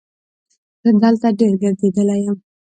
زه 0.83 0.89
دلته 1.03 1.27
ډېر 1.39 1.53
ګرځېدلی 1.63 2.17
یم. 2.25 2.37